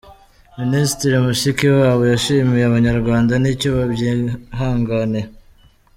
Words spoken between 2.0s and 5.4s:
yashimiye Abanyarwanda icyo babyihanganiye.